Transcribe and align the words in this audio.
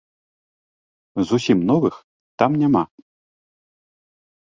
Зусім 1.31 1.59
новых 1.71 1.95
там 2.43 2.51
няма. 2.61 2.83